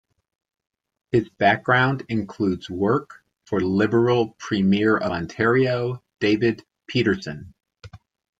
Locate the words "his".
1.11-1.29